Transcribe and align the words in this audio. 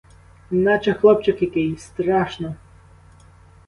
Неначе 0.51 0.93
хлопчик 0.93 1.41
який— 1.41 1.77
страшно! 1.77 2.55